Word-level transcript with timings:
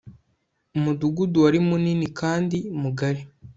umudugudu 0.77 1.37
wari 1.43 1.59
munini 1.69 2.05
kandi 2.19 2.57
mugari 2.81 3.21